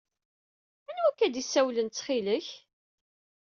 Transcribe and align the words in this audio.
Anwa 0.89 1.07
akka 1.09 1.27
d-isawalen, 1.27 1.87
ttxil-k? 1.89 2.47